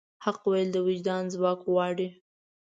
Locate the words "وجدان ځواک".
0.87-1.59